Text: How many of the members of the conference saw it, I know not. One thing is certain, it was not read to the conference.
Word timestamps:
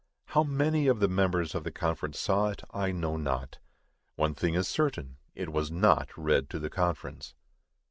How 0.29 0.41
many 0.43 0.87
of 0.87 0.99
the 0.99 1.07
members 1.07 1.53
of 1.53 1.63
the 1.63 1.69
conference 1.69 2.17
saw 2.17 2.47
it, 2.49 2.63
I 2.71 2.91
know 2.91 3.17
not. 3.17 3.59
One 4.15 4.33
thing 4.33 4.55
is 4.55 4.67
certain, 4.67 5.17
it 5.35 5.49
was 5.53 5.69
not 5.69 6.09
read 6.17 6.49
to 6.49 6.57
the 6.57 6.71
conference. 6.71 7.35